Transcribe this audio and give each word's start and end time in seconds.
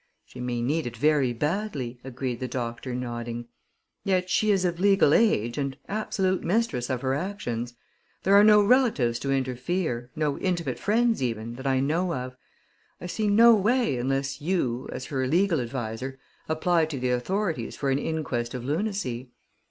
"She 0.25 0.39
may 0.39 0.63
need 0.63 0.87
it 0.87 0.97
very 0.97 1.31
badly," 1.31 1.99
agreed 2.03 2.39
the 2.39 2.47
doctor, 2.47 2.95
nodding. 2.95 3.49
"Yet, 4.03 4.31
she 4.31 4.49
is 4.49 4.65
of 4.65 4.79
legal 4.79 5.13
age, 5.13 5.59
and 5.59 5.77
absolute 5.87 6.43
mistress 6.43 6.89
of 6.89 7.03
her 7.03 7.13
actions. 7.13 7.75
There 8.23 8.33
are 8.33 8.43
no 8.43 8.63
relatives 8.63 9.19
to 9.19 9.31
interfere 9.31 10.09
no 10.15 10.39
intimate 10.39 10.79
friends, 10.79 11.21
even, 11.21 11.53
that 11.53 11.67
I 11.67 11.81
know 11.81 12.15
of. 12.15 12.35
I 12.99 13.05
see 13.05 13.27
no 13.27 13.53
way 13.53 13.95
unless 13.97 14.41
you, 14.41 14.89
as 14.91 15.05
her 15.05 15.27
legal 15.27 15.59
adviser, 15.61 16.17
apply 16.49 16.85
to 16.85 16.99
the 16.99 17.11
authorities 17.11 17.75
for 17.75 17.91
an 17.91 17.99
inquest 17.99 18.55
of 18.55 18.65
lunacy." 18.65 19.29